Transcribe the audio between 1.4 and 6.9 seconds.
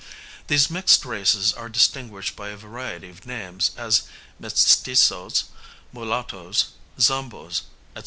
are distinguished by a variety of names, as Mestizos, Mulattoes,